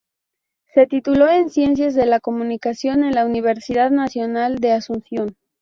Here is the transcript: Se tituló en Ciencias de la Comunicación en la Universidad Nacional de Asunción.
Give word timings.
Se 0.73 0.87
tituló 0.87 1.27
en 1.29 1.51
Ciencias 1.51 1.93
de 1.93 2.07
la 2.07 2.19
Comunicación 2.19 3.03
en 3.03 3.13
la 3.13 3.23
Universidad 3.23 3.91
Nacional 3.91 4.55
de 4.57 4.71
Asunción. 4.71 5.35